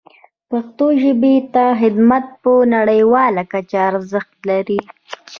[0.49, 4.79] پښتو ژبې ته خدمت په نړیواله کچه ارزښت لري.